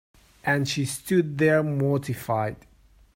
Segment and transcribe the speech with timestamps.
[0.43, 2.55] And she stood there mortified.